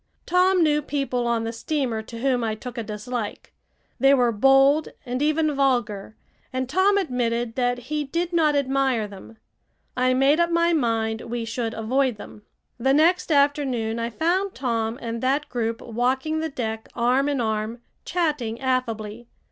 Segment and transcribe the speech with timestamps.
[0.25, 3.53] Tom knew people on the steamer to whom I took a dislike.
[3.99, 6.15] They were bold and even vulgar,
[6.51, 9.37] and Tom admitted that he did not admire them.
[9.95, 12.41] I made up my mind we should avoid them.
[12.79, 17.79] The next afternoon I found Tom and that group walking the deck arm in arm,
[18.03, 19.27] chatting affably.